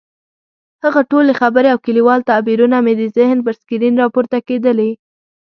[0.83, 4.91] هغه ټولې خبرې او کلیوال تعبیرونه مې د ذهن پر سکرین راپورته کېدلې.